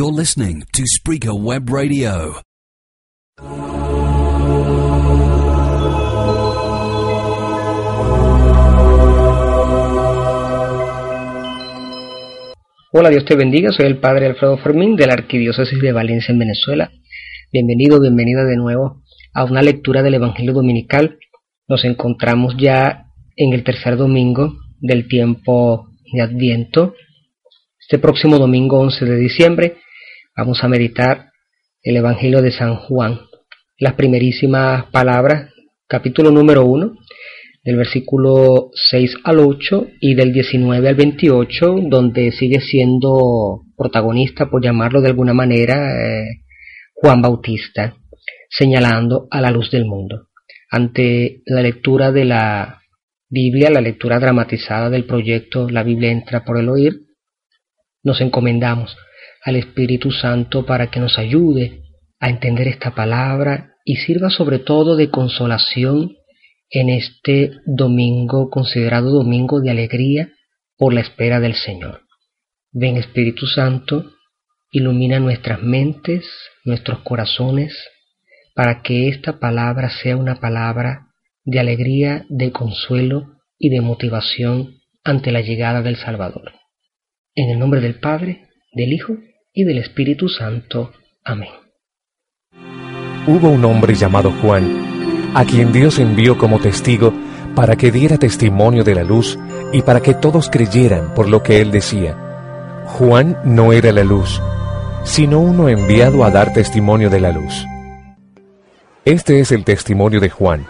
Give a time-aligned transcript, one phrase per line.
[0.00, 2.40] You're listening to Spreaker Web Radio.
[12.92, 13.72] Hola, Dios te bendiga.
[13.72, 16.90] Soy el Padre Alfredo Fermín de la Arquidiócesis de Valencia en Venezuela.
[17.52, 19.02] Bienvenido, bienvenida de nuevo
[19.34, 21.18] a una lectura del Evangelio Dominical.
[21.68, 23.04] Nos encontramos ya
[23.36, 26.94] en el tercer domingo del tiempo de Adviento.
[27.78, 29.76] Este próximo domingo 11 de diciembre
[30.40, 31.32] vamos a meditar
[31.82, 33.20] el Evangelio de San Juan,
[33.78, 35.52] las primerísimas palabras,
[35.86, 36.94] capítulo número 1,
[37.62, 44.64] del versículo 6 al 8 y del 19 al 28, donde sigue siendo protagonista, por
[44.64, 46.40] llamarlo de alguna manera, eh,
[46.94, 47.96] Juan Bautista,
[48.48, 50.28] señalando a la luz del mundo.
[50.70, 52.80] Ante la lectura de la
[53.28, 56.94] Biblia, la lectura dramatizada del proyecto La Biblia entra por el oír,
[58.02, 58.96] nos encomendamos
[59.44, 61.82] al Espíritu Santo para que nos ayude
[62.18, 66.16] a entender esta palabra y sirva sobre todo de consolación
[66.70, 70.30] en este domingo considerado domingo de alegría
[70.76, 72.02] por la espera del Señor.
[72.72, 74.12] Ven Espíritu Santo,
[74.70, 76.24] ilumina nuestras mentes,
[76.64, 77.76] nuestros corazones,
[78.54, 81.08] para que esta palabra sea una palabra
[81.44, 86.52] de alegría, de consuelo y de motivación ante la llegada del Salvador.
[87.34, 89.16] En el nombre del Padre, del Hijo
[89.52, 90.92] y del Espíritu Santo.
[91.24, 91.50] Amén.
[93.26, 97.12] Hubo un hombre llamado Juan, a quien Dios envió como testigo
[97.54, 99.38] para que diera testimonio de la luz
[99.72, 102.16] y para que todos creyeran por lo que él decía.
[102.86, 104.40] Juan no era la luz,
[105.04, 107.66] sino uno enviado a dar testimonio de la luz.
[109.04, 110.66] Este es el testimonio de Juan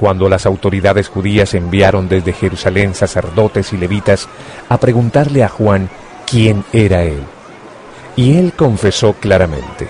[0.00, 4.30] cuando las autoridades judías enviaron desde Jerusalén sacerdotes y levitas
[4.70, 5.90] a preguntarle a Juan
[6.26, 7.20] quién era él.
[8.16, 9.88] Y él confesó claramente,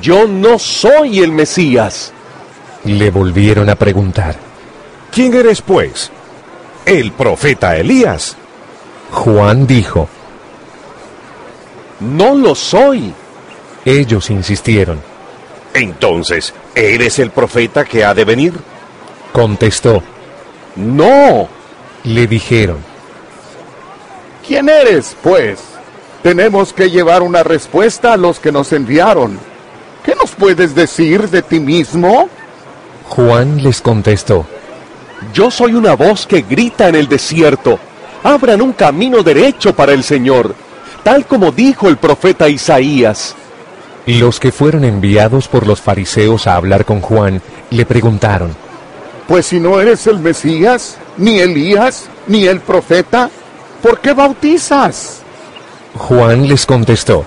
[0.00, 2.12] Yo no soy el Mesías.
[2.84, 4.36] Le volvieron a preguntar,
[5.10, 6.10] ¿Quién eres pues?
[6.84, 8.36] ¿El profeta Elías?
[9.12, 10.08] Juan dijo,
[12.00, 13.12] No lo soy.
[13.84, 15.00] Ellos insistieron.
[15.74, 18.52] Entonces, ¿eres el profeta que ha de venir?
[19.32, 20.02] Contestó.
[20.76, 21.48] No.
[22.04, 22.78] Le dijeron.
[24.46, 25.58] ¿Quién eres, pues?
[26.22, 29.38] Tenemos que llevar una respuesta a los que nos enviaron.
[30.04, 32.28] ¿Qué nos puedes decir de ti mismo?
[33.08, 34.46] Juan les contestó.
[35.32, 37.78] Yo soy una voz que grita en el desierto.
[38.22, 40.54] Abran un camino derecho para el Señor,
[41.04, 43.34] tal como dijo el profeta Isaías.
[44.06, 48.56] Los que fueron enviados por los fariseos a hablar con Juan le preguntaron,
[49.26, 53.30] Pues si no eres el Mesías, ni Elías, ni el profeta,
[53.82, 55.22] ¿por qué bautizas?
[55.98, 57.26] Juan les contestó,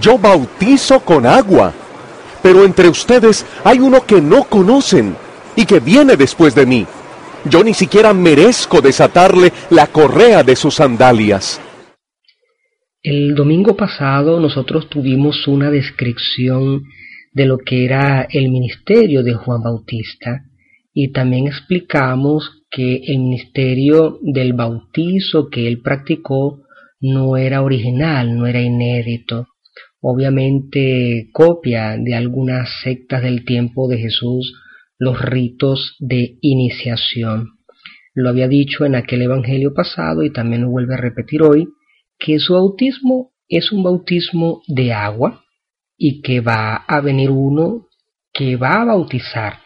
[0.00, 1.72] Yo bautizo con agua,
[2.42, 5.16] pero entre ustedes hay uno que no conocen
[5.56, 6.86] y que viene después de mí.
[7.44, 11.60] Yo ni siquiera merezco desatarle la correa de sus sandalias.
[13.02, 16.82] El domingo pasado nosotros tuvimos una descripción
[17.32, 20.42] de lo que era el ministerio de Juan Bautista
[20.92, 26.60] y también explicamos que el ministerio del bautizo que él practicó
[27.00, 29.48] no era original, no era inédito.
[30.00, 34.54] Obviamente copia de algunas sectas del tiempo de Jesús
[34.98, 37.58] los ritos de iniciación.
[38.14, 41.68] Lo había dicho en aquel evangelio pasado y también lo vuelve a repetir hoy,
[42.18, 45.44] que su bautismo es un bautismo de agua
[45.96, 47.86] y que va a venir uno
[48.32, 49.60] que va a bautizar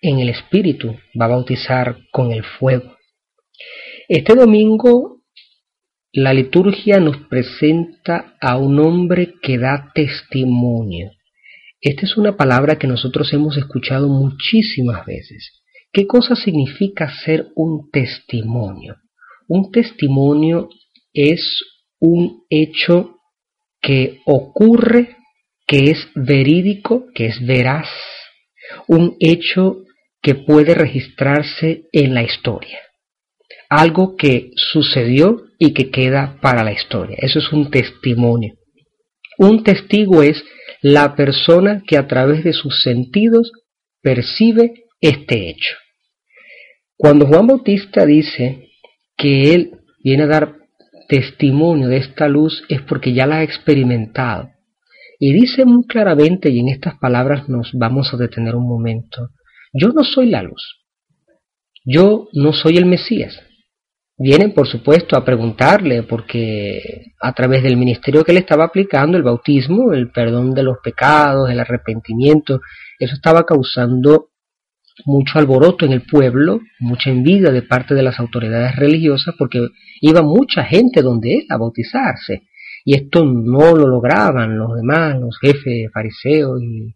[0.00, 2.96] en el Espíritu, va a bautizar con el fuego.
[4.08, 5.17] Este domingo
[6.12, 11.10] la liturgia nos presenta a un hombre que da testimonio.
[11.80, 15.62] Esta es una palabra que nosotros hemos escuchado muchísimas veces.
[15.92, 18.96] ¿Qué cosa significa ser un testimonio?
[19.46, 20.68] Un testimonio
[21.12, 21.62] es
[22.00, 23.16] un hecho
[23.80, 25.16] que ocurre,
[25.66, 27.88] que es verídico, que es veraz,
[28.86, 29.84] un hecho
[30.22, 32.80] que puede registrarse en la historia.
[33.68, 37.16] Algo que sucedió y que queda para la historia.
[37.20, 38.54] Eso es un testimonio.
[39.38, 40.42] Un testigo es
[40.82, 43.52] la persona que a través de sus sentidos
[44.02, 45.74] percibe este hecho.
[46.96, 48.70] Cuando Juan Bautista dice
[49.16, 49.72] que él
[50.02, 50.56] viene a dar
[51.08, 54.50] testimonio de esta luz es porque ya la ha experimentado.
[55.18, 59.30] Y dice muy claramente, y en estas palabras nos vamos a detener un momento,
[59.72, 60.62] yo no soy la luz,
[61.84, 63.40] yo no soy el Mesías,
[64.18, 69.22] vienen, por supuesto, a preguntarle, porque a través del ministerio que le estaba aplicando, el
[69.22, 72.60] bautismo, el perdón de los pecados, el arrepentimiento,
[72.98, 74.30] eso estaba causando
[75.06, 79.68] mucho alboroto en el pueblo, mucha envidia de parte de las autoridades religiosas, porque
[80.00, 82.42] iba mucha gente donde él a bautizarse.
[82.84, 86.94] Y esto no lo lograban los demás, los jefes fariseos y,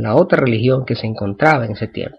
[0.00, 2.16] la otra religión que se encontraba en ese tiempo.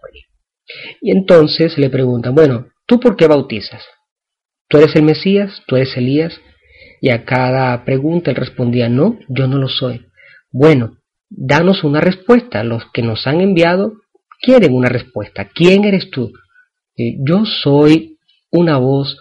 [1.02, 3.82] Y entonces le preguntan, bueno, ¿tú por qué bautizas?
[4.74, 5.62] ¿Tú eres el Mesías?
[5.68, 6.42] ¿Tú eres Elías?
[7.00, 10.08] Y a cada pregunta él respondía, no, yo no lo soy.
[10.52, 10.98] Bueno,
[11.30, 12.64] danos una respuesta.
[12.64, 13.94] Los que nos han enviado
[14.42, 15.48] quieren una respuesta.
[15.54, 16.34] ¿Quién eres tú?
[16.98, 18.18] yo soy
[18.52, 19.16] una voz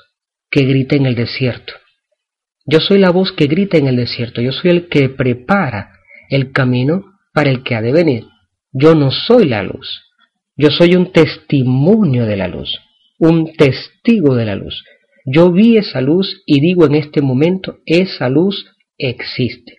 [0.51, 1.75] que grita en el desierto.
[2.65, 4.41] Yo soy la voz que grita en el desierto.
[4.41, 5.99] Yo soy el que prepara
[6.31, 8.25] el camino para el que ha de venir.
[8.73, 10.01] Yo no soy la luz.
[10.57, 12.79] Yo soy un testimonio de la luz,
[13.19, 14.83] un testigo de la luz.
[15.25, 18.67] Yo vi esa luz y digo en este momento, esa luz
[18.99, 19.79] existe.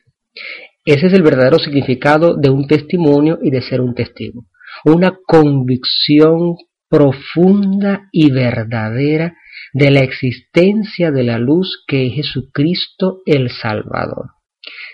[0.86, 4.46] Ese es el verdadero significado de un testimonio y de ser un testigo.
[4.86, 6.56] Una convicción
[6.90, 9.36] profunda y verdadera
[9.74, 14.32] de la existencia de la luz que es Jesucristo el Salvador.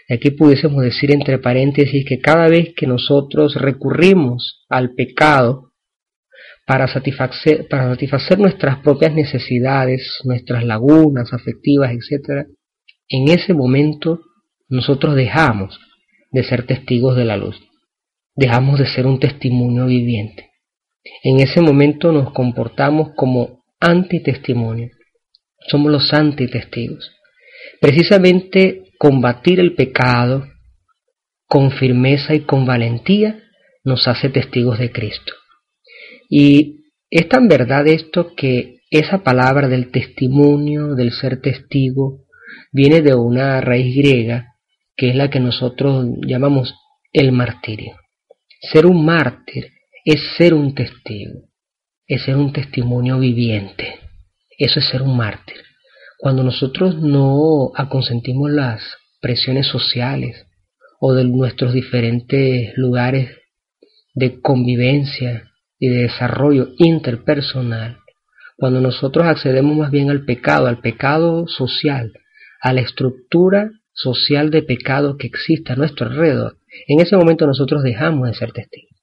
[0.10, 5.69] Aquí pudiésemos decir entre paréntesis que cada vez que nosotros recurrimos al pecado,
[6.70, 7.68] para satisfacer,
[8.38, 12.46] nuestras propias necesidades, nuestras lagunas afectivas, etc.,
[13.08, 14.20] en ese momento
[14.68, 15.80] nosotros dejamos
[16.30, 17.60] de ser testigos de la luz,
[18.36, 20.52] dejamos de ser un testimonio viviente.
[21.24, 24.92] En ese momento nos comportamos como antitestimonio,
[25.72, 27.12] somos los antitestigos.
[27.82, 30.46] Precisamente combatir el pecado
[31.48, 33.40] con firmeza y con valentía
[33.84, 35.34] nos hace testigos de Cristo.
[36.30, 42.26] Y es tan verdad esto que esa palabra del testimonio, del ser testigo,
[42.72, 44.56] viene de una raíz griega
[44.96, 46.76] que es la que nosotros llamamos
[47.14, 47.96] el martirio.
[48.72, 49.72] Ser un mártir
[50.04, 51.50] es ser un testigo,
[52.06, 53.96] es ser un testimonio viviente.
[54.58, 55.56] Eso es ser un mártir.
[56.18, 58.84] Cuando nosotros no aconsentimos las
[59.22, 60.46] presiones sociales
[61.00, 63.38] o de nuestros diferentes lugares
[64.14, 65.49] de convivencia,
[65.80, 68.00] y de desarrollo interpersonal,
[68.58, 72.12] cuando nosotros accedemos más bien al pecado, al pecado social,
[72.62, 77.84] a la estructura social de pecado que existe a nuestro alrededor, en ese momento nosotros
[77.84, 79.00] dejamos de ser testigos.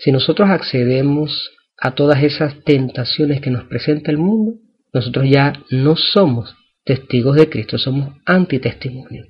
[0.00, 4.54] Si nosotros accedemos a todas esas tentaciones que nos presenta el mundo,
[4.92, 9.28] nosotros ya no somos testigos de Cristo, somos antitestimonios.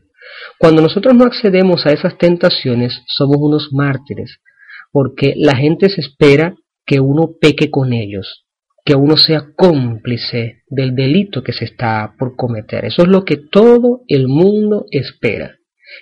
[0.59, 4.39] Cuando nosotros no accedemos a esas tentaciones, somos unos mártires,
[4.93, 6.55] porque la gente se espera
[6.87, 8.47] que uno peque con ellos,
[8.85, 12.85] que uno sea cómplice del delito que se está por cometer.
[12.85, 15.57] Eso es lo que todo el mundo espera,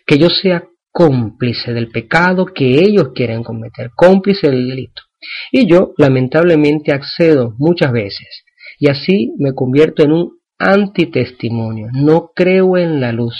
[0.07, 5.03] que yo sea cómplice del pecado que ellos quieren cometer, cómplice del delito.
[5.51, 8.45] Y yo lamentablemente accedo muchas veces
[8.79, 11.89] y así me convierto en un antitestimonio.
[11.93, 13.35] No creo en la luz.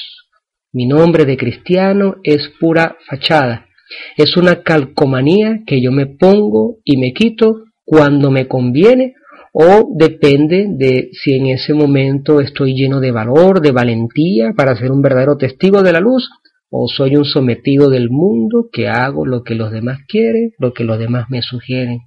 [0.73, 3.69] Mi nombre de cristiano es pura fachada
[4.17, 9.15] es una calcomanía que yo me pongo y me quito cuando me conviene
[9.53, 14.91] o depende de si en ese momento estoy lleno de valor, de valentía para ser
[14.91, 16.29] un verdadero testigo de la luz
[16.71, 20.83] o soy un sometido del mundo que hago lo que los demás quieren, lo que
[20.83, 22.01] los demás me sugieren.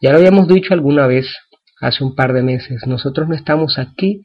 [0.00, 1.26] Ya lo habíamos dicho alguna vez,
[1.80, 4.22] hace un par de meses, nosotros no estamos aquí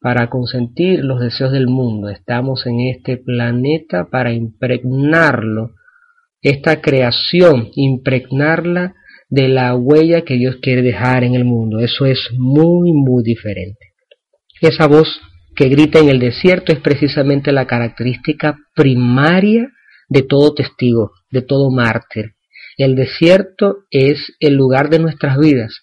[0.00, 5.72] para consentir los deseos del mundo, estamos en este planeta para impregnarlo
[6.42, 8.94] esta creación, impregnarla
[9.28, 11.80] de la huella que Dios quiere dejar en el mundo.
[11.80, 13.94] Eso es muy, muy diferente.
[14.60, 15.20] Esa voz
[15.54, 19.72] que grita en el desierto es precisamente la característica primaria
[20.08, 22.34] de todo testigo, de todo mártir.
[22.76, 25.80] El desierto es el lugar de nuestras vidas,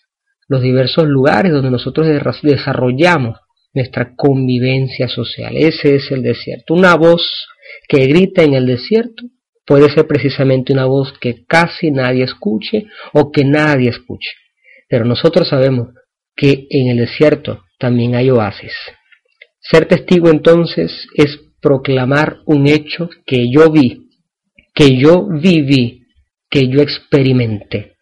[0.47, 2.07] los diversos lugares donde nosotros
[2.43, 3.39] desarrollamos
[3.73, 5.57] nuestra convivencia social.
[5.57, 6.75] Ese es el desierto.
[6.75, 7.47] Una voz
[7.87, 9.23] que grita en el desierto
[9.65, 14.31] puede ser precisamente una voz que casi nadie escuche o que nadie escuche.
[14.89, 15.89] Pero nosotros sabemos
[16.35, 18.73] que en el desierto también hay oasis.
[19.59, 24.09] Ser testigo entonces es proclamar un hecho que yo vi,
[24.73, 26.05] que yo viví,
[26.49, 27.95] que yo experimenté.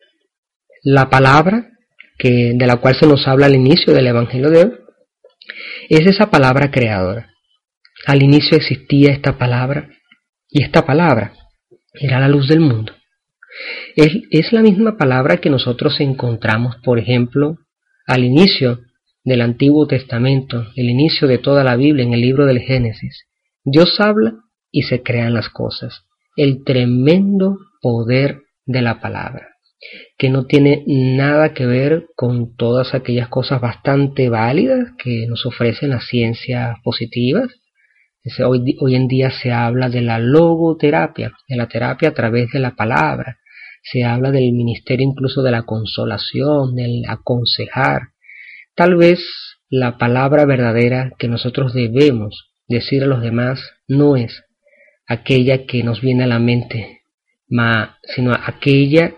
[0.84, 1.70] La palabra
[2.18, 4.72] que, de la cual se nos habla al inicio del Evangelio de hoy
[5.90, 7.30] es esa palabra creadora.
[8.08, 9.90] Al inicio existía esta palabra
[10.50, 11.34] y esta palabra
[11.94, 12.94] era la luz del mundo.
[13.96, 17.58] Es, la misma palabra que nosotros encontramos, por ejemplo,
[18.08, 18.80] al inicio
[19.24, 23.26] del Antiguo Testamento, el inicio de toda la Biblia en el libro del Génesis.
[23.64, 24.36] Dios habla
[24.72, 26.06] y se crean las cosas.
[26.36, 29.50] El tremendo poder de la palabra,
[30.18, 35.90] que no tiene nada que ver con todas aquellas cosas bastante válidas que nos ofrecen
[35.90, 37.52] las ciencias positivas.
[38.46, 42.76] Hoy, en día se habla de la logoterapia, de la terapia a través de la
[42.76, 43.40] palabra.
[43.84, 48.10] Se habla del ministerio incluso de la consolación, del aconsejar.
[48.76, 49.20] Tal vez
[49.70, 54.44] la palabra verdadera que nosotros debemos decir a los demás no es
[55.08, 57.02] aquella que nos viene a la mente
[58.16, 59.14] sino aquella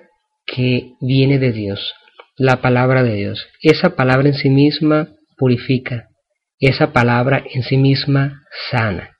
[0.45, 1.93] que viene de Dios,
[2.35, 3.47] la palabra de Dios.
[3.61, 6.09] Esa palabra en sí misma purifica,
[6.67, 9.17] esa palabra en sí misma sana.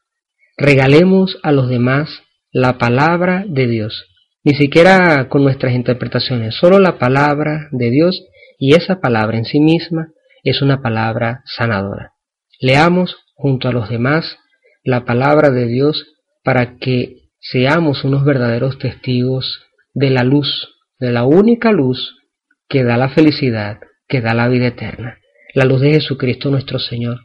[0.57, 4.05] Regalemos a los demás la palabra de Dios,
[4.43, 8.23] ni siquiera con nuestras interpretaciones, solo la palabra de Dios
[8.59, 10.09] y esa palabra en sí misma
[10.43, 12.13] es una palabra sanadora.
[12.59, 14.37] Leamos junto a los demás
[14.83, 16.05] la palabra de Dios
[16.43, 20.69] para que seamos unos verdaderos testigos de la luz,
[20.99, 22.15] de la única luz
[22.69, 25.17] que da la felicidad, que da la vida eterna,
[25.53, 27.21] la luz de Jesucristo nuestro Señor.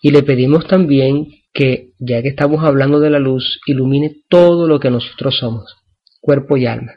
[0.00, 4.80] Y le pedimos también que, ya que estamos hablando de la luz, ilumine todo lo
[4.80, 5.76] que nosotros somos,
[6.20, 6.92] cuerpo y alma,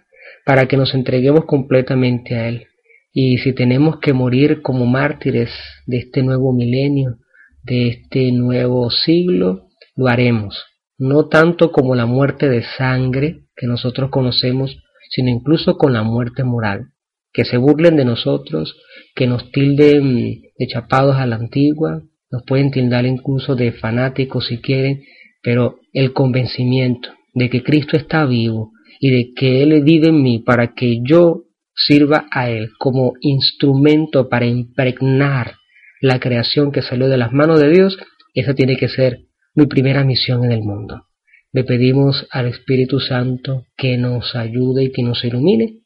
[0.45, 2.67] para que nos entreguemos completamente a Él.
[3.11, 5.51] Y si tenemos que morir como mártires
[5.85, 7.17] de este nuevo milenio,
[7.63, 10.63] de este nuevo siglo, lo haremos,
[10.97, 14.77] no tanto como la muerte de sangre que nosotros conocemos,
[15.09, 16.93] sino incluso con la muerte moral,
[17.31, 18.75] que se burlen de nosotros,
[19.15, 22.01] que nos tilden de chapados a la antigua,
[22.33, 25.03] nos pueden tildar incluso de fanáticos si quieren,
[25.43, 30.39] pero el convencimiento de que Cristo está vivo y de que Él vive en mí
[30.39, 31.43] para que yo
[31.75, 35.57] sirva a Él como instrumento para impregnar
[36.01, 37.99] la creación que salió de las manos de Dios,
[38.33, 39.19] esa tiene que ser
[39.53, 41.05] mi primera misión en el mundo.
[41.51, 45.81] Le pedimos al Espíritu Santo que nos ayude y que nos ilumine,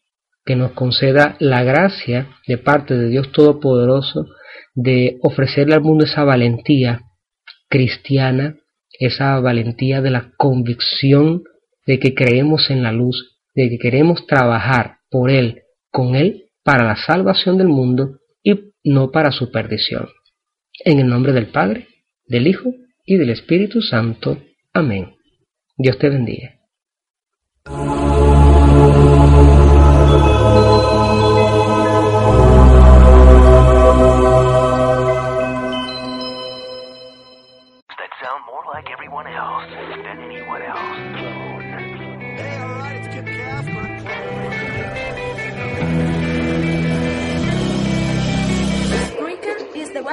[0.45, 4.27] que nos conceda la gracia de parte de Dios Todopoderoso
[4.77, 7.01] de ofrecerle al mundo esa valentía
[7.67, 8.57] cristiana,
[8.99, 11.41] esa valentía de la convicción
[11.87, 16.85] de que creemos en la luz, de que queremos trabajar por Él, con Él, para
[16.85, 20.09] la salvación del mundo y no para su perdición.
[20.85, 21.87] En el nombre del Padre,
[22.27, 22.71] del Hijo
[23.03, 24.37] y del Espíritu Santo.
[24.73, 25.15] Amén.
[25.75, 26.53] Dios te bendiga.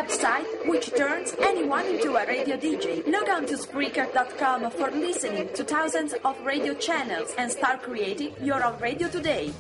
[0.05, 3.07] Website which turns anyone into a radio DJ.
[3.07, 8.63] Log on to Spreaker.com for listening to thousands of radio channels and start creating your
[8.63, 9.53] own radio today.